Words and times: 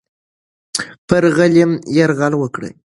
پر 1.07 1.23
غلیم 1.35 1.71
یرغل 1.97 2.33
وکړه. 2.37 2.69